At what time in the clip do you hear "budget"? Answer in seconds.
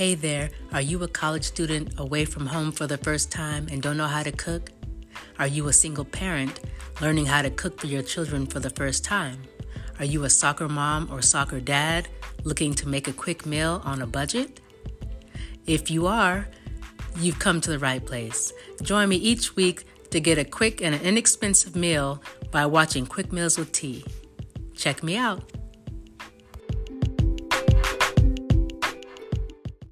14.06-14.60